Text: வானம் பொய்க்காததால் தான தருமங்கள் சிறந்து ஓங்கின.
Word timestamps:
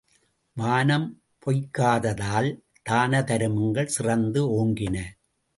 வானம் 0.57 1.05
பொய்க்காததால் 1.45 2.49
தான 2.81 3.21
தருமங்கள் 3.21 3.93
சிறந்து 3.97 4.43
ஓங்கின. 4.59 4.97